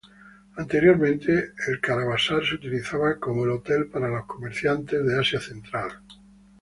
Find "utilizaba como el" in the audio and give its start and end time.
2.55-3.51